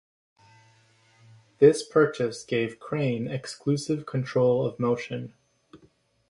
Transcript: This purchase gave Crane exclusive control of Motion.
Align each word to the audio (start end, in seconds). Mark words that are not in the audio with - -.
This 1.59 1.83
purchase 1.87 2.43
gave 2.43 2.79
Crane 2.79 3.27
exclusive 3.27 4.07
control 4.07 4.65
of 4.65 4.79
Motion. 4.79 5.35